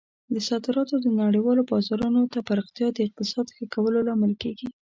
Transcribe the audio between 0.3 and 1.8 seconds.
د صادراتو د نړیوالو